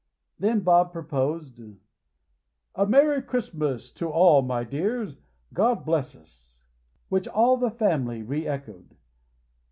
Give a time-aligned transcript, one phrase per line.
[0.39, 1.61] Then Bob proposed:
[2.73, 5.15] "A Merry Christmas to all, my dears.
[5.53, 6.65] God bless us!"
[7.09, 8.95] Which all the family re echoed.